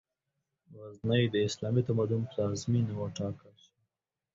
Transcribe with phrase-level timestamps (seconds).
[0.77, 3.73] غزنی، د اسلامي تمدن پلازمېنه وټاکل شوه.